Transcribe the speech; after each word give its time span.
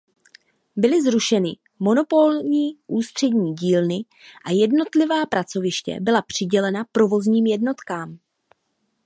Byly 0.75 1.01
zrušeny 1.03 1.57
monopolní 1.79 2.77
Ústřední 2.87 3.53
dílny 3.55 4.05
a 4.45 4.51
jednotlivá 4.51 5.25
pracoviště 5.25 5.97
byla 6.01 6.21
přidělena 6.21 6.85
provozním 6.91 7.45
jednotkám. 7.45 8.19